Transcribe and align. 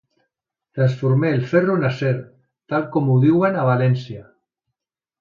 Transforme 0.71 1.29
el 1.29 1.45
ferro 1.51 1.75
en 1.79 1.85
acer, 1.91 2.15
tal 2.75 2.91
com 2.97 3.13
ho 3.13 3.21
diuen 3.29 3.61
a 3.67 3.71
València. 3.71 4.27